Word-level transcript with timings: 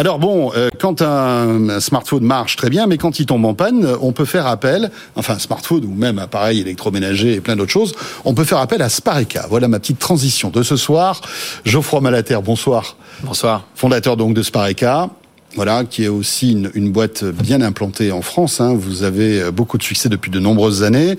Alors 0.00 0.18
bon, 0.18 0.50
euh, 0.56 0.70
quand 0.78 1.02
un, 1.02 1.78
smartphone 1.78 2.24
marche 2.24 2.56
très 2.56 2.70
bien, 2.70 2.86
mais 2.86 2.96
quand 2.96 3.20
il 3.20 3.26
tombe 3.26 3.44
en 3.44 3.52
panne, 3.52 3.86
on 4.00 4.12
peut 4.12 4.24
faire 4.24 4.46
appel, 4.46 4.90
enfin 5.14 5.38
smartphone 5.38 5.84
ou 5.84 5.94
même 5.94 6.18
appareil 6.18 6.60
électroménager 6.60 7.34
et 7.34 7.42
plein 7.42 7.54
d'autres 7.54 7.70
choses, 7.70 7.94
on 8.24 8.32
peut 8.32 8.44
faire 8.44 8.60
appel 8.60 8.80
à 8.80 8.88
Spareka. 8.88 9.44
Voilà 9.50 9.68
ma 9.68 9.78
petite 9.78 9.98
transition 9.98 10.48
de 10.48 10.62
ce 10.62 10.76
soir. 10.76 11.20
Geoffroy 11.66 12.00
Malater, 12.00 12.38
bonsoir. 12.42 12.96
Bonsoir. 13.24 13.66
Fondateur 13.74 14.16
donc 14.16 14.32
de 14.32 14.40
Spareka. 14.40 15.10
Voilà, 15.56 15.82
qui 15.84 16.04
est 16.04 16.08
aussi 16.08 16.52
une, 16.74 16.92
boîte 16.92 17.24
bien 17.24 17.60
implantée 17.60 18.12
en 18.12 18.22
France. 18.22 18.60
Hein. 18.60 18.74
Vous 18.74 19.02
avez 19.02 19.42
euh, 19.42 19.50
beaucoup 19.50 19.78
de 19.78 19.82
succès 19.82 20.08
depuis 20.08 20.30
de 20.30 20.38
nombreuses 20.38 20.84
années. 20.84 21.16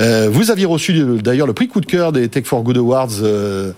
Euh, 0.00 0.30
vous 0.32 0.50
aviez 0.50 0.64
reçu 0.64 0.94
d'ailleurs 1.22 1.46
le 1.46 1.52
prix 1.52 1.68
coup 1.68 1.82
de 1.82 1.86
cœur 1.86 2.10
des 2.10 2.28
Tech 2.28 2.44
for 2.46 2.62
Good 2.62 2.78
Awards 2.78 3.22
euh, 3.22 3.72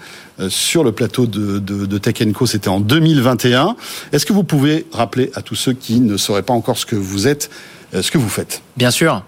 sur 0.49 0.85
le 0.85 0.93
plateau 0.93 1.27
de, 1.27 1.59
de, 1.59 1.99
Tech 1.99 2.17
Co. 2.33 2.47
C'était 2.47 2.69
en 2.69 2.81
2021. 2.81 3.77
Est-ce 4.13 4.27
que 4.27 4.33
vous 4.33 4.45
pouvez 4.45 4.87
rappeler 4.93 5.31
à 5.35 5.43
tous 5.43 5.55
ceux 5.55 5.73
qui 5.73 6.01
ne 6.01 6.17
sauraient 6.17 6.43
pas 6.43 6.55
encore 6.55 6.79
ce 6.79 6.87
que 6.87 6.97
vous 6.97 7.27
êtes, 7.27 7.51
ce 7.93 8.11
que 8.11 8.19
vous 8.19 8.29
faites? 8.29 8.63
Bien 8.77 8.91
sûr. 8.91 9.23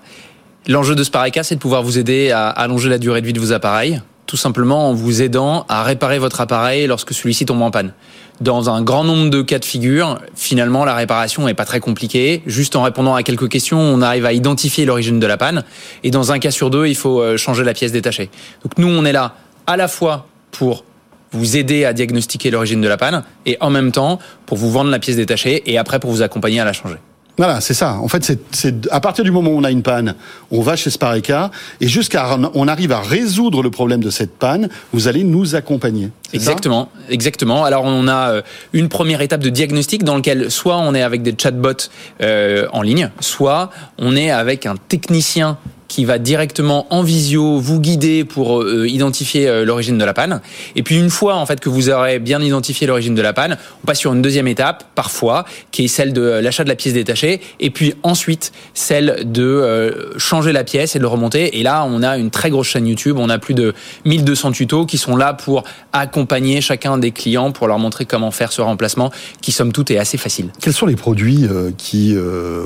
L'enjeu 0.69 0.95
de 0.95 1.03
Spareka, 1.03 1.43
c'est 1.43 1.55
de 1.55 1.61
pouvoir 1.61 1.83
vous 1.83 1.99
aider 1.99 2.31
à 2.31 2.49
allonger 2.49 2.91
la 2.91 2.99
durée 2.99 3.23
de 3.23 3.27
vie 3.27 3.33
de 3.33 3.41
vos 3.41 3.53
appareils, 3.53 4.01
tout 4.27 4.37
simplement 4.37 4.91
en 4.91 4.95
vous 4.95 5.23
aidant 5.23 5.65
à 5.69 5.83
réparer 5.83 6.19
votre 6.19 6.41
appareil 6.41 6.87
lorsque 6.87 7.15
celui-ci 7.15 7.47
tombe 7.47 7.63
en 7.63 7.71
panne. 7.71 7.95
Dans 8.43 8.71
un 8.71 8.83
grand 8.83 9.03
nombre 9.03 9.31
de 9.31 9.43
cas 9.43 9.59
de 9.59 9.65
figure, 9.65 10.21
finalement, 10.35 10.85
la 10.85 10.95
réparation 10.95 11.47
n'est 11.47 11.55
pas 11.55 11.65
très 11.65 11.81
compliquée. 11.81 12.43
Juste 12.47 12.77
en 12.77 12.83
répondant 12.83 13.15
à 13.15 13.23
quelques 13.23 13.49
questions, 13.49 13.81
on 13.81 14.03
arrive 14.03 14.27
à 14.27 14.33
identifier 14.33 14.85
l'origine 14.85 15.19
de 15.19 15.27
la 15.27 15.37
panne. 15.37 15.65
Et 16.05 16.11
dans 16.11 16.31
un 16.31 16.39
cas 16.39 16.51
sur 16.51 16.71
deux, 16.71 16.87
il 16.87 16.95
faut 16.95 17.21
euh, 17.21 17.37
changer 17.37 17.65
la 17.65 17.75
pièce 17.75 17.93
détachée. 17.93 18.31
Donc 18.63 18.79
nous, 18.79 18.89
on 18.89 19.05
est 19.05 19.13
là 19.13 19.35
à 19.67 19.77
la 19.77 19.89
fois 19.89 20.27
pour 20.53 20.85
vous 21.33 21.57
aider 21.57 21.85
à 21.85 21.93
diagnostiquer 21.93 22.51
l'origine 22.51 22.81
de 22.81 22.89
la 22.89 22.97
panne 22.97 23.23
et 23.47 23.57
en 23.61 23.71
même 23.71 23.93
temps 23.93 24.19
pour 24.47 24.59
vous 24.59 24.71
vendre 24.71 24.91
la 24.91 24.99
pièce 24.99 25.17
détachée 25.17 25.63
et 25.67 25.79
après 25.79 26.01
pour 26.01 26.11
vous 26.11 26.23
accompagner 26.23 26.61
à 26.61 26.65
la 26.65 26.73
changer. 26.73 26.97
Voilà, 27.41 27.63
c'est 27.63 27.73
ça. 27.73 27.95
En 27.95 28.09
fait, 28.09 28.39
c'est 28.51 28.87
à 28.91 29.01
partir 29.01 29.25
du 29.25 29.31
moment 29.31 29.51
où 29.51 29.57
on 29.57 29.65
a 29.65 29.71
une 29.71 29.83
panne, 29.83 30.15
on 30.51 30.61
va 30.61 30.77
chez 30.77 30.91
Spareka 30.91 31.51
et 31.81 31.89
jusqu'à 31.89 32.37
on 32.53 32.69
arrive 32.69 32.93
à 32.93 33.01
résoudre 33.01 33.63
le 33.63 33.71
problème 33.71 34.03
de 34.03 34.11
cette 34.11 34.37
panne, 34.37 34.69
vous 34.93 35.09
allez 35.09 35.25
nous 35.25 35.55
accompagner. 35.55 36.11
Exactement, 36.35 36.91
exactement. 37.09 37.65
Alors 37.65 37.85
on 37.85 38.09
a 38.09 38.31
euh, 38.31 38.43
une 38.75 38.91
première 38.91 39.23
étape 39.23 39.41
de 39.41 39.49
diagnostic 39.49 40.05
dans 40.05 40.17
lequel 40.17 40.51
soit 40.51 40.77
on 40.77 40.95
est 40.95 41.01
avec 41.01 41.23
des 41.23 41.35
chatbots 41.35 41.89
euh, 42.21 42.67
en 42.73 42.83
ligne, 42.83 43.11
soit 43.21 43.71
on 43.97 44.17
est 44.17 44.31
avec 44.31 44.67
un 44.67 44.75
technicien 44.77 45.57
qui 45.91 46.05
va 46.05 46.21
directement 46.21 46.87
en 46.91 47.03
visio 47.03 47.59
vous 47.59 47.81
guider 47.81 48.25
pour 48.25 48.63
euh, 48.63 48.87
identifier 48.89 49.49
euh, 49.49 49.65
l'origine 49.65 49.99
de 49.99 50.05
la 50.05 50.15
panne. 50.15 50.41
Et 50.77 50.85
puis 50.85 50.97
une 50.97 51.11
fois 51.11 51.35
en 51.35 51.45
fait 51.47 51.59
que 51.59 51.69
vous 51.69 51.91
aurez 51.91 52.21
bien 52.21 52.41
identifié 52.41 52.87
l'origine 52.87 53.17
de 53.17 53.21
la 53.21 53.33
panne, 53.33 53.59
on 53.83 53.87
passe 53.89 53.99
sur 53.99 54.13
une 54.13 54.23
deuxième 54.23 54.47
étape 54.47 54.85
parfois 54.95 55.45
qui 55.73 55.87
est 55.87 55.89
celle 55.89 56.13
de 56.13 56.23
euh, 56.23 56.41
l'achat 56.43 56.63
de 56.63 56.69
la 56.69 56.77
pièce 56.77 56.95
détachée 56.95 57.41
et 57.59 57.71
puis 57.71 57.95
ensuite 58.05 58.53
celle 58.73 59.33
de 59.33 60.13
changer 60.17 60.53
la 60.53 60.63
pièce 60.63 60.95
et 60.95 61.01
de 61.01 61.03
le 61.03 61.09
remonter. 61.09 61.59
Et 61.59 61.65
là, 61.65 61.85
on 61.85 62.05
a 62.05 62.19
une 62.19 62.31
très 62.31 62.51
grosse 62.51 62.69
chaîne 62.69 62.87
YouTube, 62.87 63.17
on 63.19 63.29
a 63.29 63.39
plus 63.39 63.55
de 63.55 63.75
1200 64.05 64.53
tutos 64.53 64.87
qui 64.87 64.97
sont 64.97 65.17
là 65.17 65.35
pour 65.35 65.65
accompagner 65.93 66.61
chacun 66.61 66.99
des 66.99 67.11
clients 67.11 67.51
pour 67.51 67.67
leur 67.67 67.81
montrer 67.81 68.05
comment 68.05 68.31
faire 68.31 68.53
ce 68.53 68.63
remplacement 68.63 69.11
qui 69.41 69.51
somme 69.51 69.73
toute 69.73 69.91
est 69.91 69.99
assez 69.99 70.19
facile. 70.19 70.51
Quels 70.61 70.73
sont 70.73 70.87
les 70.87 70.95
produits 70.95 71.49
qui 71.79 72.15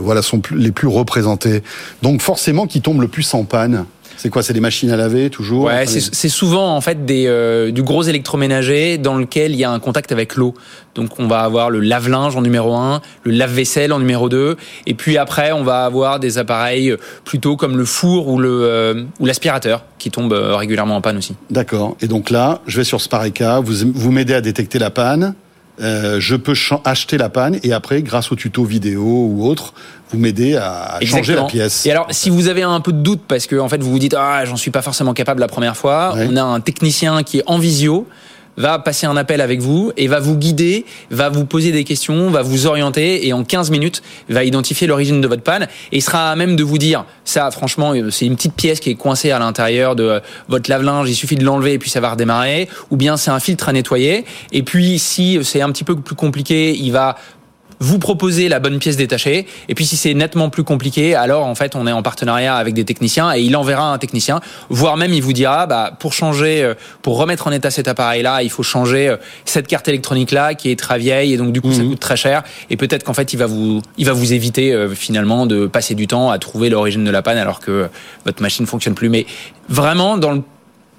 voilà 0.00 0.20
sont 0.20 0.42
les 0.54 0.72
plus 0.72 0.88
représentés? 0.88 1.62
Donc 2.02 2.20
forcément 2.20 2.66
qui 2.66 2.82
tombent 2.82 3.00
le 3.00 3.08
plus 3.14 3.32
en 3.34 3.44
panne 3.44 3.86
c'est 4.16 4.30
quoi 4.30 4.42
C'est 4.42 4.52
des 4.52 4.60
machines 4.60 4.90
à 4.90 4.96
laver 4.96 5.28
toujours? 5.30 5.64
Ouais, 5.64 5.86
c'est 5.86 6.28
souvent 6.28 6.74
en 6.74 6.80
fait 6.80 7.04
des, 7.04 7.26
euh, 7.26 7.70
du 7.70 7.82
gros 7.82 8.02
électroménager 8.02 8.96
dans 8.96 9.16
lequel 9.16 9.52
il 9.52 9.58
y 9.58 9.64
a 9.64 9.70
un 9.70 9.80
contact 9.80 10.12
avec 10.12 10.36
l'eau. 10.36 10.54
Donc 10.94 11.18
on 11.18 11.26
va 11.26 11.40
avoir 11.40 11.68
le 11.68 11.80
lave-linge 11.80 12.36
en 12.36 12.42
numéro 12.42 12.74
1, 12.74 13.02
le 13.24 13.32
lave-vaisselle 13.32 13.92
en 13.92 13.98
numéro 13.98 14.28
2, 14.28 14.56
et 14.86 14.94
puis 14.94 15.18
après 15.18 15.52
on 15.52 15.64
va 15.64 15.84
avoir 15.84 16.20
des 16.20 16.38
appareils 16.38 16.96
plutôt 17.24 17.56
comme 17.56 17.76
le 17.76 17.84
four 17.84 18.28
ou 18.28 18.38
le 18.38 18.62
euh, 18.62 19.04
ou 19.18 19.26
l'aspirateur 19.26 19.84
qui 19.98 20.10
tombent 20.10 20.32
euh, 20.32 20.56
régulièrement 20.56 20.96
en 20.96 21.00
panne 21.00 21.18
aussi. 21.18 21.34
D'accord. 21.50 21.96
Et 22.00 22.06
donc 22.06 22.30
là, 22.30 22.60
je 22.66 22.76
vais 22.78 22.84
sur 22.84 23.00
Spareka, 23.00 23.60
vous 23.60 23.90
vous 23.92 24.10
m'aidez 24.12 24.34
à 24.34 24.40
détecter 24.40 24.78
la 24.78 24.90
panne. 24.90 25.34
Euh, 25.80 26.20
je 26.20 26.36
peux 26.36 26.54
acheter 26.84 27.18
la 27.18 27.28
panne 27.28 27.58
et 27.62 27.72
après, 27.72 28.02
grâce 28.02 28.30
au 28.30 28.36
tuto 28.36 28.64
vidéo 28.64 29.02
ou 29.02 29.44
autre, 29.44 29.74
vous 30.10 30.18
m'aider 30.18 30.56
à 30.56 30.98
changer 31.02 31.34
la 31.34 31.44
pièce. 31.44 31.84
Et 31.84 31.90
alors, 31.90 32.06
si 32.10 32.30
vous 32.30 32.48
avez 32.48 32.62
un 32.62 32.80
peu 32.80 32.92
de 32.92 32.98
doute 32.98 33.22
parce 33.26 33.46
que 33.46 33.56
en 33.56 33.68
fait 33.68 33.82
vous 33.82 33.90
vous 33.90 33.98
dites 33.98 34.14
ah 34.16 34.44
j'en 34.44 34.56
suis 34.56 34.70
pas 34.70 34.82
forcément 34.82 35.14
capable 35.14 35.40
la 35.40 35.48
première 35.48 35.76
fois, 35.76 36.14
on 36.16 36.36
a 36.36 36.42
un 36.42 36.60
technicien 36.60 37.22
qui 37.22 37.38
est 37.38 37.44
en 37.46 37.58
visio 37.58 38.06
va 38.56 38.78
passer 38.78 39.06
un 39.06 39.16
appel 39.16 39.40
avec 39.40 39.60
vous 39.60 39.92
et 39.96 40.06
va 40.06 40.20
vous 40.20 40.36
guider, 40.36 40.84
va 41.10 41.28
vous 41.28 41.44
poser 41.44 41.72
des 41.72 41.84
questions, 41.84 42.30
va 42.30 42.42
vous 42.42 42.66
orienter 42.66 43.26
et 43.26 43.32
en 43.32 43.44
15 43.44 43.70
minutes 43.70 44.02
va 44.28 44.44
identifier 44.44 44.86
l'origine 44.86 45.20
de 45.20 45.28
votre 45.28 45.42
panne. 45.42 45.68
Et 45.92 46.00
sera 46.00 46.30
à 46.30 46.36
même 46.36 46.56
de 46.56 46.62
vous 46.62 46.78
dire 46.78 47.04
ça 47.24 47.50
franchement 47.50 47.94
euh, 47.94 48.10
c'est 48.10 48.26
une 48.26 48.36
petite 48.36 48.54
pièce 48.54 48.80
qui 48.80 48.90
est 48.90 48.94
coincée 48.94 49.30
à 49.30 49.38
l'intérieur 49.38 49.96
de 49.96 50.04
euh, 50.04 50.20
votre 50.48 50.70
lave-linge, 50.70 51.08
il 51.08 51.14
suffit 51.14 51.36
de 51.36 51.44
l'enlever 51.44 51.74
et 51.74 51.78
puis 51.78 51.90
ça 51.90 52.00
va 52.00 52.10
redémarrer. 52.10 52.68
Ou 52.90 52.96
bien 52.96 53.16
c'est 53.16 53.30
un 53.30 53.40
filtre 53.40 53.68
à 53.68 53.72
nettoyer. 53.72 54.24
Et 54.52 54.62
puis 54.62 54.98
si 54.98 55.38
c'est 55.42 55.60
un 55.60 55.70
petit 55.70 55.84
peu 55.84 55.96
plus 55.96 56.14
compliqué, 56.14 56.74
il 56.76 56.92
va 56.92 57.16
vous 57.84 57.98
proposez 57.98 58.48
la 58.48 58.60
bonne 58.60 58.78
pièce 58.78 58.96
détachée. 58.96 59.46
Et 59.68 59.74
puis 59.74 59.84
si 59.84 59.96
c'est 59.96 60.14
nettement 60.14 60.48
plus 60.48 60.64
compliqué, 60.64 61.14
alors 61.14 61.44
en 61.44 61.54
fait 61.54 61.76
on 61.76 61.86
est 61.86 61.92
en 61.92 62.02
partenariat 62.02 62.56
avec 62.56 62.72
des 62.72 62.84
techniciens 62.84 63.34
et 63.34 63.40
il 63.40 63.54
enverra 63.56 63.92
un 63.92 63.98
technicien, 63.98 64.40
voire 64.70 64.96
même 64.96 65.12
il 65.12 65.22
vous 65.22 65.34
dira 65.34 65.66
bah 65.66 65.92
pour 65.98 66.14
changer, 66.14 66.62
euh, 66.62 66.74
pour 67.02 67.18
remettre 67.18 67.46
en 67.46 67.52
état 67.52 67.70
cet 67.70 67.86
appareil-là, 67.86 68.42
il 68.42 68.50
faut 68.50 68.62
changer 68.62 69.08
euh, 69.08 69.16
cette 69.44 69.66
carte 69.66 69.86
électronique-là 69.86 70.54
qui 70.54 70.70
est 70.70 70.78
très 70.78 70.98
vieille 70.98 71.34
et 71.34 71.36
donc 71.36 71.52
du 71.52 71.60
coup 71.60 71.72
ça 71.72 71.82
mhm. 71.82 71.90
coûte 71.90 72.00
très 72.00 72.16
cher. 72.16 72.42
Et 72.70 72.78
peut-être 72.78 73.04
qu'en 73.04 73.14
fait 73.14 73.34
il 73.34 73.36
va 73.36 73.46
vous, 73.46 73.82
il 73.98 74.06
va 74.06 74.14
vous 74.14 74.32
éviter 74.32 74.72
euh, 74.72 74.88
finalement 74.88 75.44
de 75.44 75.66
passer 75.66 75.94
du 75.94 76.06
temps 76.06 76.30
à 76.30 76.38
trouver 76.38 76.70
l'origine 76.70 77.04
de 77.04 77.10
la 77.10 77.20
panne 77.20 77.38
alors 77.38 77.60
que 77.60 77.88
votre 78.24 78.40
machine 78.40 78.66
fonctionne 78.66 78.94
plus. 78.94 79.10
Mais 79.10 79.26
vraiment 79.68 80.16
dans 80.16 80.32
le 80.32 80.42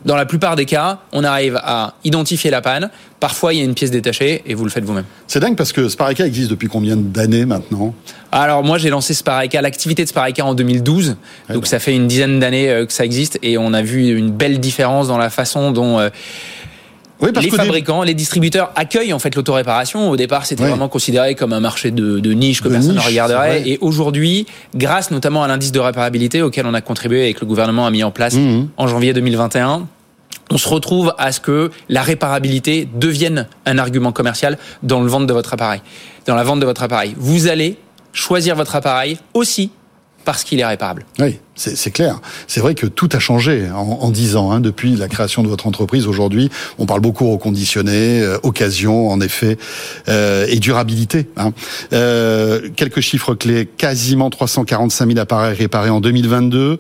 dans 0.06 0.16
la 0.16 0.26
plupart 0.26 0.56
des 0.56 0.66
cas, 0.66 1.00
on 1.12 1.24
arrive 1.24 1.60
à 1.64 1.96
identifier 2.04 2.52
la 2.52 2.62
panne. 2.62 2.90
Parfois, 3.20 3.54
il 3.54 3.60
y 3.60 3.62
a 3.62 3.66
une 3.66 3.74
pièce 3.74 3.90
détachée 3.90 4.44
et 4.46 4.54
vous 4.54 4.64
le 4.64 4.70
faites 4.70 4.84
vous-même. 4.84 5.06
C'est 5.26 5.40
dingue 5.40 5.56
parce 5.56 5.74
que 5.74 5.90
Spareka 5.90 6.26
existe 6.28 6.52
depuis 6.52 6.68
combien 6.68 6.96
d'années 6.96 7.46
maintenant? 7.46 7.94
Alors 8.32 8.64
moi, 8.64 8.78
j'ai 8.78 8.90
lancé 8.90 9.16
Spareka, 9.16 9.62
l'activité 9.62 10.04
de 10.04 10.10
Spareka 10.10 10.46
en 10.46 10.54
2012. 10.54 11.18
donc 11.50 11.66
ça 11.66 11.80
fait 11.80 11.96
une 11.96 12.08
dizaine 12.08 12.40
d'années 12.40 12.70
euh, 12.70 12.86
que 12.86 12.94
ça 12.94 13.04
existe 13.04 13.40
et 13.42 13.58
on 13.58 13.74
a 13.74 13.82
vu 13.82 14.16
une 14.16 14.30
belle 14.30 14.60
différence 14.60 15.08
dans 15.08 15.18
la 15.18 15.30
façon 15.30 15.72
dont 15.72 16.00
euh, 16.00 16.10
les 17.22 17.50
fabricants, 17.50 18.04
les 18.04 18.14
distributeurs 18.14 18.72
accueillent 18.76 19.14
en 19.14 19.20
fait 19.20 19.36
l'autoréparation. 19.36 20.10
Au 20.10 20.18
départ, 20.18 20.46
c'était 20.46 20.66
vraiment 20.66 20.90
considéré 20.90 21.36
comme 21.36 21.54
un 21.54 21.60
marché 21.60 21.92
de, 21.92 22.34
niche 22.34 22.62
que 22.62 22.68
personne 22.68 22.96
ne 22.96 23.00
regarderait. 23.00 23.68
Et 23.68 23.78
aujourd'hui, 23.82 24.46
grâce 24.76 25.12
notamment 25.12 25.44
à 25.44 25.48
l'indice 25.48 25.72
de 25.72 25.80
réparabilité 25.80 26.42
auquel 26.42 26.66
on 26.66 26.74
a 26.74 26.82
contribué 26.82 27.30
et 27.30 27.34
que 27.34 27.42
le 27.42 27.48
gouvernement 27.48 27.86
a 27.86 27.92
mis 27.92 28.04
en 28.04 28.12
place 28.12 28.36
mmh. 28.36 28.68
en 28.78 28.88
janvier 28.88 29.14
2021, 29.14 29.88
on 30.52 30.58
se 30.58 30.70
retrouve 30.70 31.14
à 31.18 31.32
ce 31.32 31.40
que 31.40 31.72
la 31.90 32.02
réparabilité 32.02 32.88
devienne 32.94 33.48
un 33.66 33.78
argument 33.78 34.12
commercial 34.12 34.58
dans 34.84 35.02
le 35.02 35.08
vente 35.08 35.28
de 35.28 35.34
votre 35.34 35.54
appareil, 35.54 35.82
dans 36.26 36.36
la 36.36 36.44
vente 36.44 36.60
de 36.60 36.66
votre 36.66 36.84
appareil. 36.84 37.16
Vous 37.18 37.48
allez 37.48 37.78
choisir 38.14 38.56
votre 38.56 38.76
appareil 38.76 39.18
aussi 39.34 39.72
parce 40.24 40.44
qu'il 40.44 40.60
est 40.60 40.66
réparable. 40.66 41.06
C'est 41.58 41.92
clair. 41.92 42.20
C'est 42.48 42.60
vrai 42.60 42.76
que 42.76 42.86
tout 42.86 43.08
a 43.14 43.20
changé 43.20 43.70
en, 43.74 44.12
dix 44.12 44.36
ans 44.36 44.52
hein, 44.52 44.60
depuis 44.60 44.98
la 44.98 45.08
création 45.08 45.42
de 45.42 45.48
votre 45.48 45.68
entreprise. 45.68 46.06
Aujourd'hui, 46.06 46.50
on 46.80 46.86
parle 46.86 47.00
beaucoup 47.00 47.32
reconditionné, 47.32 48.22
euh, 48.22 48.38
occasion, 48.44 49.10
en 49.10 49.22
effet, 49.22 49.58
euh, 50.10 50.46
et 50.50 50.60
durabilité. 50.60 51.28
Hein. 51.38 51.54
Euh, 51.94 52.70
quelques 52.76 53.00
chiffres 53.00 53.36
clés 53.36 53.66
quasiment 53.66 54.30
345 54.30 55.08
000 55.08 55.18
appareils 55.18 55.56
réparés 55.56 55.90
en 55.90 56.02
2022. 56.02 56.78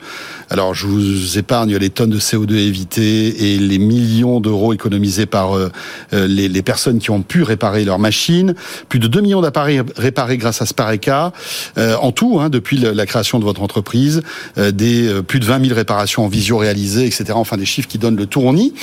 Alors, 0.49 0.73
je 0.73 0.87
vous 0.87 1.37
épargne 1.37 1.77
les 1.77 1.89
tonnes 1.89 2.09
de 2.09 2.19
CO2 2.19 2.55
évitées 2.55 3.53
et 3.53 3.57
les 3.57 3.79
millions 3.79 4.41
d'euros 4.41 4.73
économisés 4.73 5.25
par 5.25 5.55
euh, 5.55 5.69
les, 6.11 6.61
personnes 6.63 6.99
qui 6.99 7.11
ont 7.11 7.21
pu 7.21 7.43
réparer 7.43 7.85
leurs 7.85 7.99
machines. 7.99 8.55
Plus 8.89 8.99
de 8.99 9.07
2 9.07 9.21
millions 9.21 9.41
d'appareils 9.41 9.81
réparés 9.95 10.37
grâce 10.37 10.61
à 10.61 10.66
Spareka 10.66 11.31
en 11.78 12.11
tout 12.11 12.39
hein, 12.41 12.49
depuis 12.49 12.78
la 12.78 13.05
création 13.05 13.39
de 13.39 13.45
votre 13.45 13.61
entreprise. 13.61 14.21
Euh, 14.66 14.72
des 14.72 15.08
euh, 15.08 15.22
plus 15.22 15.40
de 15.40 15.46
20 15.46 15.66
000 15.66 15.76
réparations 15.76 16.26
en 16.26 16.28
visio 16.28 16.58
réalisées, 16.58 17.06
etc. 17.06 17.26
Enfin, 17.34 17.58
des 17.58 17.66
chiffres 17.66 17.88
qui 17.88 17.97
donnent 17.97 18.17
le 18.17 18.26
tournis. 18.26 18.73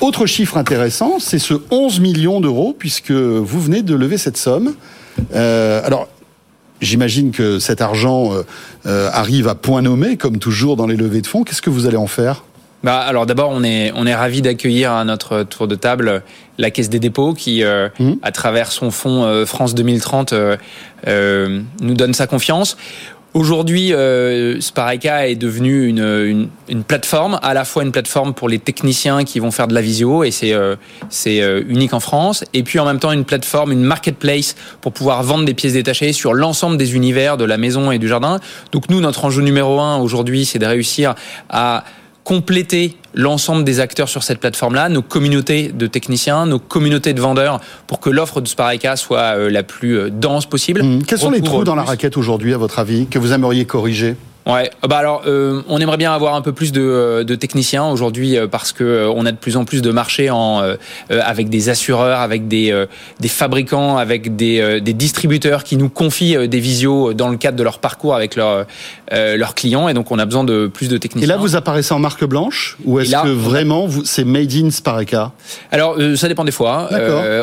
Autre 0.00 0.26
chiffre 0.26 0.56
intéressant, 0.56 1.18
c'est 1.18 1.38
ce 1.38 1.54
11 1.70 2.00
millions 2.00 2.40
d'euros, 2.40 2.74
puisque 2.78 3.10
vous 3.10 3.60
venez 3.60 3.82
de 3.82 3.94
lever 3.94 4.16
cette 4.16 4.36
somme. 4.36 4.74
Euh, 5.34 5.80
alors, 5.84 6.08
j'imagine 6.80 7.32
que 7.32 7.58
cet 7.58 7.80
argent 7.80 8.30
arrive 8.84 9.48
à 9.48 9.56
point 9.56 9.82
nommé, 9.82 10.16
comme 10.16 10.38
toujours 10.38 10.76
dans 10.76 10.86
les 10.86 10.96
levées 10.96 11.20
de 11.20 11.26
fonds. 11.26 11.42
Qu'est-ce 11.42 11.62
que 11.62 11.70
vous 11.70 11.86
allez 11.86 11.96
en 11.96 12.06
faire? 12.06 12.44
Bah, 12.84 13.00
alors 13.00 13.26
d'abord, 13.26 13.50
on 13.50 13.64
est 13.64 13.90
on 13.96 14.06
est 14.06 14.14
ravi 14.14 14.40
d'accueillir 14.40 14.92
à 14.92 15.04
notre 15.04 15.42
tour 15.42 15.66
de 15.66 15.74
table 15.74 16.22
la 16.58 16.70
Caisse 16.70 16.88
des 16.88 17.00
dépôts 17.00 17.34
qui, 17.34 17.64
mmh. 17.64 18.12
à 18.22 18.30
travers 18.30 18.70
son 18.70 18.92
fonds 18.92 19.44
France 19.46 19.74
2030, 19.74 20.32
nous 21.08 21.94
donne 21.94 22.14
sa 22.14 22.28
confiance. 22.28 22.76
Aujourd'hui, 23.34 23.92
euh, 23.92 24.58
Spareka 24.58 25.28
est 25.28 25.36
devenu 25.36 25.86
une, 25.86 25.98
une, 25.98 26.48
une, 26.68 26.82
plateforme, 26.82 27.38
à 27.42 27.52
la 27.52 27.66
fois 27.66 27.82
une 27.82 27.92
plateforme 27.92 28.32
pour 28.32 28.48
les 28.48 28.58
techniciens 28.58 29.22
qui 29.24 29.38
vont 29.38 29.50
faire 29.50 29.68
de 29.68 29.74
la 29.74 29.82
visio, 29.82 30.24
et 30.24 30.30
c'est 30.30 30.54
euh, 30.54 30.76
c'est 31.10 31.42
euh, 31.42 31.62
unique 31.68 31.92
en 31.92 32.00
France, 32.00 32.42
et 32.54 32.62
puis 32.62 32.78
en 32.78 32.86
même 32.86 32.98
temps 32.98 33.12
une 33.12 33.26
plateforme, 33.26 33.72
une 33.72 33.84
marketplace 33.84 34.56
pour 34.80 34.92
pouvoir 34.94 35.22
vendre 35.22 35.44
des 35.44 35.52
pièces 35.52 35.74
détachées 35.74 36.14
sur 36.14 36.32
l'ensemble 36.32 36.78
des 36.78 36.96
univers 36.96 37.36
de 37.36 37.44
la 37.44 37.58
maison 37.58 37.90
et 37.92 37.98
du 37.98 38.08
jardin. 38.08 38.40
Donc 38.72 38.88
nous, 38.88 39.00
notre 39.00 39.26
enjeu 39.26 39.42
numéro 39.42 39.78
un 39.78 39.98
aujourd'hui, 39.98 40.46
c'est 40.46 40.58
de 40.58 40.66
réussir 40.66 41.14
à 41.50 41.84
compléter 42.28 42.94
l'ensemble 43.14 43.64
des 43.64 43.80
acteurs 43.80 44.10
sur 44.10 44.22
cette 44.22 44.38
plateforme-là, 44.38 44.90
nos 44.90 45.00
communautés 45.00 45.72
de 45.72 45.86
techniciens, 45.86 46.44
nos 46.44 46.58
communautés 46.58 47.14
de 47.14 47.22
vendeurs, 47.22 47.58
pour 47.86 48.00
que 48.00 48.10
l'offre 48.10 48.42
de 48.42 48.48
Spareka 48.48 48.96
soit 48.96 49.34
euh, 49.38 49.48
la 49.48 49.62
plus 49.62 49.96
euh, 49.96 50.10
dense 50.10 50.44
possible. 50.44 50.82
Mmh. 50.82 51.04
Quels 51.04 51.18
sont 51.18 51.30
les 51.30 51.40
trous 51.40 51.64
dans 51.64 51.74
la 51.74 51.84
raquette 51.84 52.18
aujourd'hui, 52.18 52.52
à 52.52 52.58
votre 52.58 52.80
avis, 52.80 53.06
que 53.06 53.18
vous 53.18 53.32
aimeriez 53.32 53.64
corriger? 53.64 54.14
Ouais, 54.48 54.70
bah 54.88 54.96
alors 54.96 55.24
euh, 55.26 55.60
on 55.68 55.78
aimerait 55.78 55.98
bien 55.98 56.10
avoir 56.10 56.34
un 56.34 56.40
peu 56.40 56.52
plus 56.52 56.72
de, 56.72 56.80
euh, 56.80 57.22
de 57.22 57.34
techniciens 57.34 57.84
aujourd'hui 57.84 58.38
euh, 58.38 58.46
parce 58.46 58.72
que 58.72 59.06
on 59.14 59.26
a 59.26 59.32
de 59.32 59.36
plus 59.36 59.58
en 59.58 59.66
plus 59.66 59.82
de 59.82 59.90
marchés 59.90 60.30
en 60.30 60.62
avec 61.10 61.50
des 61.50 61.68
assureurs, 61.68 62.20
avec 62.20 62.48
des 62.48 62.86
des 63.20 63.28
fabricants, 63.28 63.98
avec 63.98 64.36
des, 64.36 64.80
des 64.80 64.92
distributeurs 64.94 65.64
qui 65.64 65.76
nous 65.76 65.90
confient 65.90 66.48
des 66.48 66.60
visios 66.60 67.12
dans 67.12 67.28
le 67.28 67.36
cadre 67.36 67.58
de 67.58 67.62
leur 67.62 67.78
parcours 67.78 68.14
avec 68.14 68.36
leurs 68.36 68.64
leurs 69.12 69.54
clients 69.54 69.88
et 69.88 69.94
donc 69.94 70.10
on 70.10 70.18
a 70.18 70.24
besoin 70.24 70.44
de 70.44 70.66
plus 70.66 70.88
de 70.88 70.96
techniciens. 70.96 71.28
Et 71.28 71.30
là 71.30 71.36
vous 71.36 71.54
apparaissez 71.54 71.92
en 71.92 71.98
marque 71.98 72.24
blanche 72.24 72.78
ou 72.84 73.00
est-ce 73.00 73.12
que 73.12 73.28
vraiment 73.28 73.86
c'est 74.04 74.24
made 74.24 74.52
in 74.54 74.70
Spareka 74.70 75.32
Alors 75.70 75.96
ça 76.16 76.28
dépend 76.28 76.44
des 76.44 76.52
fois. 76.52 76.88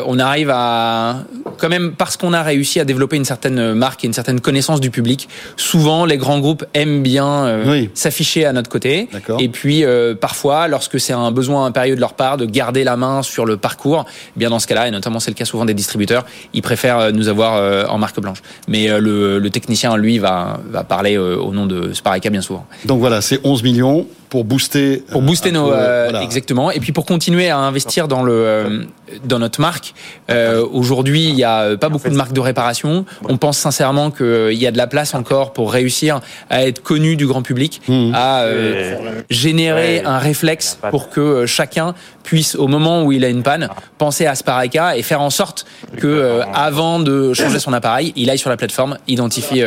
on 0.06 0.18
arrive 0.18 0.50
à 0.52 1.18
quand 1.58 1.68
même 1.68 1.92
parce 1.92 2.16
qu'on 2.16 2.32
a 2.32 2.42
réussi 2.42 2.80
à 2.80 2.84
développer 2.84 3.16
une 3.16 3.24
certaine 3.24 3.74
marque 3.74 4.04
et 4.04 4.06
une 4.08 4.12
certaine 4.12 4.40
connaissance 4.40 4.80
du 4.80 4.90
public. 4.90 5.28
Souvent 5.56 6.04
les 6.04 6.16
grands 6.16 6.40
groupes 6.40 6.64
aiment 6.74 6.95
bien 7.02 7.46
euh, 7.46 7.86
s'afficher 7.94 8.44
à 8.44 8.52
notre 8.52 8.70
côté. 8.70 9.08
Et 9.38 9.48
puis 9.48 9.84
euh, 9.84 10.14
parfois, 10.14 10.68
lorsque 10.68 11.00
c'est 11.00 11.12
un 11.12 11.30
besoin 11.30 11.66
impérieux 11.66 11.96
de 11.96 12.00
leur 12.00 12.14
part 12.14 12.36
de 12.36 12.44
garder 12.46 12.84
la 12.84 12.96
main 12.96 13.22
sur 13.22 13.44
le 13.44 13.56
parcours, 13.56 14.04
eh 14.08 14.38
bien 14.38 14.50
dans 14.50 14.58
ce 14.58 14.66
cas-là, 14.66 14.88
et 14.88 14.90
notamment 14.90 15.20
c'est 15.20 15.30
le 15.30 15.36
cas 15.36 15.44
souvent 15.44 15.64
des 15.64 15.74
distributeurs, 15.74 16.24
ils 16.52 16.62
préfèrent 16.62 16.98
euh, 16.98 17.10
nous 17.12 17.28
avoir 17.28 17.46
en 17.90 17.98
marque 17.98 18.20
blanche. 18.20 18.38
Mais 18.68 18.88
le, 19.00 19.38
le, 19.38 19.50
technicien, 19.50 19.96
lui, 19.96 20.18
va, 20.18 20.60
va 20.70 20.84
parler 20.84 21.16
au 21.16 21.52
nom 21.52 21.66
de 21.66 21.92
Spareka 21.92 22.30
bien 22.30 22.40
souvent. 22.40 22.66
Donc 22.84 23.00
voilà, 23.00 23.20
c'est 23.20 23.40
11 23.44 23.62
millions 23.62 24.06
pour 24.28 24.44
booster 24.44 25.04
pour 25.10 25.22
booster 25.22 25.52
nos 25.52 25.66
voilà. 25.66 26.22
exactement 26.22 26.72
et 26.72 26.80
puis 26.80 26.90
pour 26.90 27.06
continuer 27.06 27.48
à 27.48 27.58
investir 27.58 28.08
dans 28.08 28.22
le 28.24 28.86
dans 29.24 29.38
notre 29.38 29.60
marque. 29.60 29.94
Euh, 30.30 30.66
aujourd'hui 30.72 31.28
il 31.28 31.34
y 31.34 31.44
a 31.44 31.76
pas 31.76 31.88
beaucoup 31.88 32.08
de 32.08 32.14
marques 32.14 32.32
de 32.32 32.40
réparation. 32.40 33.04
On 33.28 33.36
pense 33.36 33.58
sincèrement 33.58 34.10
qu'il 34.10 34.52
y 34.52 34.66
a 34.66 34.70
de 34.70 34.76
la 34.76 34.86
place 34.86 35.14
encore 35.14 35.52
pour 35.52 35.72
réussir 35.72 36.20
à 36.50 36.66
être 36.66 36.82
connu 36.82 37.16
du 37.16 37.26
grand 37.26 37.42
public 37.42 37.80
mmh. 37.88 38.12
à 38.14 38.42
euh, 38.42 39.22
générer 39.30 40.02
un 40.04 40.18
réflexe 40.18 40.78
pour 40.90 41.10
que 41.10 41.46
chacun 41.46 41.94
puisse 42.22 42.56
au 42.56 42.66
moment 42.66 43.04
où 43.04 43.12
il 43.12 43.24
a 43.24 43.28
une 43.28 43.42
panne 43.42 43.68
penser 43.98 44.26
à 44.26 44.34
Spareka 44.34 44.96
et 44.96 45.02
faire 45.02 45.20
en 45.20 45.30
sorte 45.30 45.66
que 45.96 46.06
euh, 46.06 46.42
avant 46.52 46.98
de 46.98 47.32
changer 47.32 47.60
son 47.60 47.72
appareil 47.72 48.12
il 48.16 48.30
aille 48.30 48.38
sur 48.38 48.50
la 48.50 48.56
plateforme 48.56 48.98
identifie 49.06 49.62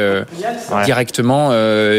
directement 0.86 1.52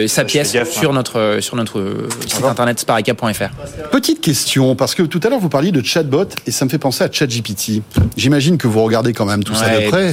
sa 0.06 0.24
pièce 0.24 0.56
sur 0.64 0.92
notre 0.92 1.38
sur 1.40 1.56
notre 1.56 2.08
site 2.26 2.44
internet 2.44 2.78
spareka.fr. 2.78 3.50
Petite 3.90 4.20
question, 4.20 4.74
parce 4.76 4.94
que 4.94 5.02
tout 5.02 5.20
à 5.22 5.28
l'heure 5.28 5.38
vous 5.38 5.48
parliez 5.48 5.72
de 5.72 5.84
chatbot 5.84 6.26
et 6.46 6.50
ça 6.50 6.64
me 6.64 6.70
fait 6.70 6.78
penser 6.78 7.04
à 7.04 7.08
ChatGPT. 7.30 7.82
J'imagine 8.16 8.58
que 8.58 8.66
vous 8.66 8.82
regardez 8.82 9.12
quand 9.12 9.24
même 9.24 9.44
tout 9.44 9.54
ça 9.54 9.68
de 9.68 9.88
près. 9.88 10.12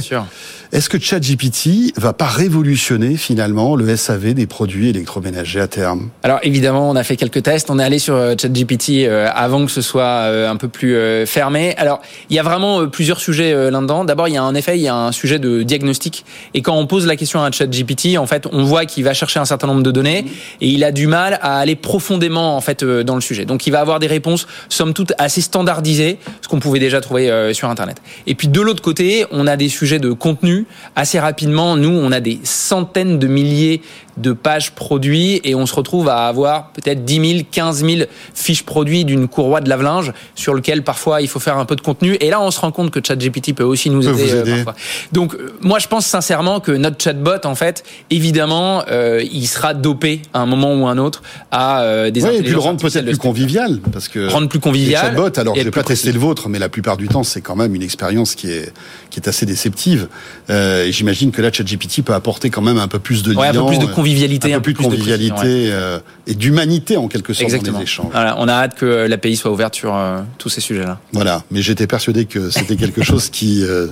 Est-ce 0.70 0.90
que 0.90 0.98
ChatGPT 1.00 1.98
va 1.98 2.12
pas 2.12 2.26
révolutionner 2.26 3.16
finalement 3.16 3.74
le 3.74 3.96
SAV 3.96 4.34
des 4.34 4.46
produits 4.46 4.90
électroménagers 4.90 5.60
à 5.60 5.66
terme? 5.66 6.10
Alors 6.22 6.40
évidemment, 6.42 6.90
on 6.90 6.94
a 6.94 7.04
fait 7.04 7.16
quelques 7.16 7.42
tests. 7.42 7.70
On 7.70 7.78
est 7.78 7.84
allé 7.84 7.98
sur 7.98 8.14
ChatGPT 8.38 8.90
euh, 9.06 9.30
avant 9.34 9.64
que 9.64 9.72
ce 9.72 9.80
soit 9.80 10.02
euh, 10.04 10.50
un 10.50 10.56
peu 10.56 10.68
plus 10.68 10.94
euh, 10.94 11.24
fermé. 11.24 11.74
Alors 11.78 12.02
il 12.28 12.36
y 12.36 12.38
a 12.38 12.42
vraiment 12.42 12.86
plusieurs 12.86 13.18
sujets 13.18 13.70
là-dedans. 13.70 14.04
D'abord, 14.04 14.28
il 14.28 14.34
y 14.34 14.36
a 14.36 14.44
en 14.44 14.54
effet 14.54 14.76
il 14.76 14.82
y 14.82 14.88
a 14.88 14.94
un 14.94 15.10
sujet 15.12 15.38
de 15.38 15.62
diagnostic. 15.62 16.26
Et 16.52 16.60
quand 16.60 16.76
on 16.76 16.86
pose 16.86 17.06
la 17.06 17.16
question 17.16 17.42
à 17.42 17.50
ChatGPT, 17.50 18.18
en 18.18 18.26
fait, 18.26 18.46
on 18.52 18.62
voit 18.64 18.84
qu'il 18.84 19.04
va 19.04 19.14
chercher 19.14 19.40
un 19.40 19.46
certain 19.46 19.68
nombre 19.68 19.82
de 19.82 19.90
données 19.90 20.26
et 20.60 20.68
il 20.68 20.84
a 20.84 20.92
du 20.92 21.06
mal 21.06 21.38
à 21.40 21.60
aller 21.60 21.76
profondément 21.76 22.58
en 22.58 22.60
fait 22.60 22.84
dans 22.84 23.14
le 23.14 23.22
sujet. 23.22 23.46
Donc 23.46 23.66
il 23.66 23.70
va 23.70 23.80
avoir 23.80 24.00
des 24.00 24.06
réponses 24.06 24.46
somme 24.68 24.92
toute 24.92 25.14
assez 25.16 25.40
standardisées, 25.40 26.18
ce 26.42 26.48
qu'on 26.48 26.60
pouvait 26.60 26.78
déjà 26.78 27.00
trouver 27.00 27.07
sur 27.52 27.68
Internet. 27.68 28.00
Et 28.26 28.34
puis 28.34 28.48
de 28.48 28.60
l'autre 28.60 28.82
côté, 28.82 29.26
on 29.30 29.46
a 29.46 29.56
des 29.56 29.68
sujets 29.68 29.98
de 29.98 30.12
contenu 30.12 30.66
assez 30.96 31.18
rapidement, 31.18 31.76
nous, 31.76 31.90
on 31.90 32.12
a 32.12 32.20
des 32.20 32.40
centaines 32.44 33.18
de 33.18 33.26
milliers 33.26 33.82
de 34.20 34.32
pages 34.32 34.72
produits 34.72 35.40
et 35.44 35.54
on 35.54 35.66
se 35.66 35.74
retrouve 35.74 36.08
à 36.08 36.26
avoir 36.26 36.72
peut-être 36.72 37.04
10 37.04 37.30
000, 37.30 37.44
15 37.50 37.84
000 37.84 38.02
fiches 38.34 38.64
produits 38.64 39.04
d'une 39.04 39.28
courroie 39.28 39.60
de 39.60 39.68
lave-linge 39.68 40.12
sur 40.34 40.54
lequel 40.54 40.82
parfois 40.82 41.22
il 41.22 41.28
faut 41.28 41.40
faire 41.40 41.58
un 41.58 41.64
peu 41.64 41.76
de 41.76 41.80
contenu. 41.80 42.16
Et 42.20 42.30
là, 42.30 42.40
on 42.40 42.50
se 42.50 42.60
rend 42.60 42.70
compte 42.72 42.90
que 42.90 43.00
ChatGPT 43.04 43.54
peut 43.54 43.64
aussi 43.64 43.90
nous 43.90 44.08
aider, 44.08 44.30
aider. 44.30 44.50
parfois. 44.64 44.74
Donc, 45.12 45.36
moi, 45.60 45.78
je 45.78 45.88
pense 45.88 46.06
sincèrement 46.06 46.60
que 46.60 46.72
notre 46.72 47.02
chatbot, 47.02 47.44
en 47.44 47.54
fait, 47.54 47.84
évidemment, 48.10 48.84
euh, 48.90 49.22
il 49.30 49.46
sera 49.46 49.74
dopé 49.74 50.22
à 50.34 50.40
un 50.40 50.46
moment 50.46 50.74
ou 50.74 50.86
un 50.86 50.98
autre 50.98 51.22
à 51.50 51.82
euh, 51.82 52.10
des 52.10 52.24
oui, 52.24 52.36
et 52.36 52.42
puis 52.42 52.52
le 52.52 52.58
rendre 52.58 52.80
peut-être 52.80 53.04
plus 53.04 53.16
convivial, 53.16 53.80
parce 53.92 54.08
que 54.08 54.28
rendre 54.28 54.48
plus 54.48 54.60
convivial. 54.60 55.12
Les 55.12 55.16
chatbots, 55.16 55.38
alors 55.38 55.56
je 55.56 55.62
vais 55.62 55.70
pas 55.70 55.82
tester 55.82 56.12
le 56.12 56.18
vôtre, 56.18 56.48
mais 56.48 56.58
la 56.58 56.68
plupart 56.68 56.96
du 56.96 57.08
temps, 57.08 57.24
c'est 57.24 57.40
quand 57.40 57.56
même 57.56 57.74
une 57.74 57.82
expérience 57.82 58.34
qui 58.34 58.50
est 58.50 58.72
qui 59.10 59.20
est 59.20 59.28
assez 59.28 59.46
déceptive. 59.46 60.08
Euh, 60.50 60.84
et 60.84 60.92
j'imagine 60.92 61.30
que 61.30 61.42
là, 61.42 61.50
ChatGPT 61.52 62.02
peut 62.02 62.14
apporter 62.14 62.50
quand 62.50 62.62
même 62.62 62.78
un 62.78 62.88
peu 62.88 62.98
plus 62.98 63.22
de 63.22 63.34
ouais, 63.34 63.52
lien, 63.52 63.60
un 63.60 63.64
peu 63.64 63.68
plus 63.68 63.78
de 63.78 63.86
convivialité, 63.86 64.07
un 64.54 64.60
peu 64.60 64.62
plus 64.62 64.74
de 64.74 64.78
convivialité 64.78 65.34
de 65.34 65.68
ouais. 65.68 65.72
euh, 65.72 65.98
et 66.26 66.34
d'humanité 66.34 66.96
en 66.96 67.08
quelque 67.08 67.32
sorte 67.32 67.44
Exactement. 67.44 67.72
dans 67.72 67.78
les 67.78 67.84
échanges. 67.84 68.10
Voilà, 68.12 68.36
on 68.38 68.48
a 68.48 68.52
hâte 68.52 68.74
que 68.76 69.06
l'API 69.06 69.36
soit 69.36 69.50
ouverte 69.50 69.74
sur 69.74 69.94
euh, 69.94 70.20
tous 70.38 70.48
ces 70.48 70.60
sujets-là. 70.60 70.98
Voilà, 71.12 71.42
mais 71.50 71.62
j'étais 71.62 71.86
persuadé 71.86 72.24
que 72.24 72.50
c'était 72.50 72.76
quelque 72.76 73.02
chose 73.02 73.30
qui 73.30 73.62
euh, 73.62 73.88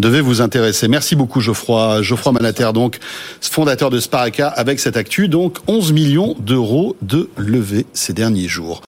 devait 0.00 0.20
vous 0.20 0.40
intéresser. 0.40 0.88
Merci 0.88 1.16
beaucoup 1.16 1.40
Geoffroy, 1.40 2.02
Geoffroy 2.02 2.32
Manater, 2.32 2.72
donc 2.72 2.98
fondateur 3.40 3.90
de 3.90 4.00
Sparaka 4.00 4.48
avec 4.48 4.80
cette 4.80 4.96
actu, 4.96 5.28
donc 5.28 5.58
11 5.66 5.92
millions 5.92 6.36
d'euros 6.38 6.96
de 7.02 7.28
levée 7.36 7.86
ces 7.92 8.12
derniers 8.12 8.48
jours. 8.48 8.82